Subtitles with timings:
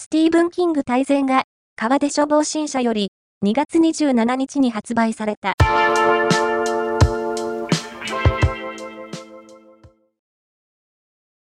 [0.00, 1.42] スティーブン・キング大全が、
[1.74, 3.10] 川出処方新社より、
[3.44, 5.54] 2月27日に発売された。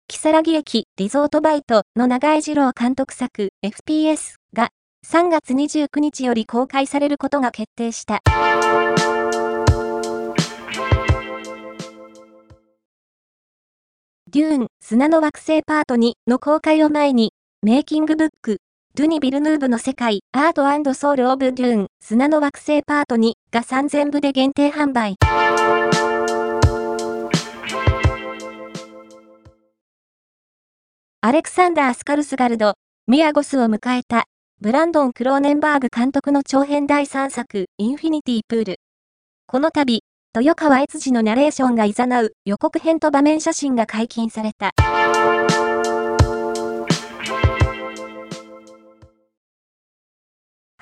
[0.06, 4.68] 木更木駅リゾートバイトの長井二郎監督作 FPS が
[5.04, 8.20] 3月29日より公開されることが決定した。
[14.30, 17.32] デューン砂の惑星パート2の公開を前に
[17.62, 18.58] メイキングブック、
[18.94, 25.16] ドゥニ・ビルヌーブの世界、アートソウル・オブ・デューン、砂の惑星パート2が3000部で限定販売。
[31.22, 32.74] アレクサンダー・スカルスガルド、
[33.08, 34.26] ミアゴスを迎えた、
[34.60, 38.76] ブランドン・クローネンバーグ監督の長編第3作、インフィニティ・プール。
[39.46, 40.00] この度、
[40.36, 44.72] 豊川悦司のナレーションが誘う予告編と場面写真が解禁された。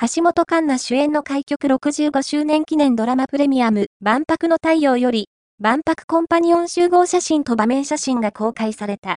[0.06, 9.16] 橋本環奈主演の開局65周年記念ドラマプレミアム、万博の太陽より、万博コンパニオン集合写真と場面写真が公開された。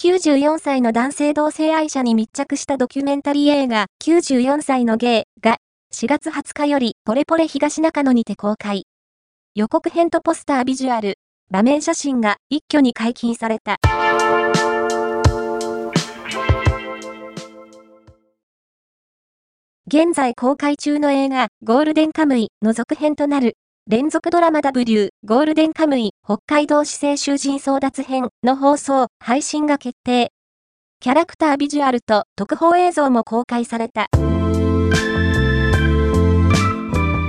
[0.00, 5.56] 94歳の男性同性愛者に密着したドキュメンタリー映画94歳のゲイが
[5.92, 8.84] 4月20日よりポレポレ東中野にて公開。
[9.56, 11.18] 予告編とポスタービジュアル、
[11.50, 13.78] 場面写真が一挙に解禁された。
[19.90, 23.56] 現在公開中の映画、ゴールデンカムイの続編となる、
[23.86, 30.30] 連続ドラマ W、ゴールデンカムイ、北海道市政囚人争奪編の放送、配信が決定。
[31.00, 34.08] キャラクタービジュアルと特報映像も公開された。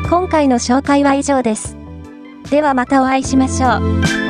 [0.10, 1.78] 今回の紹介は以上です。
[2.52, 4.29] ではまたお会いしましょう。